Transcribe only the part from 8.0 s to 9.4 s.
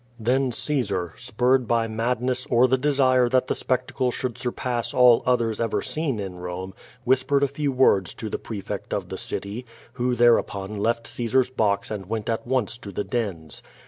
to the prefect of the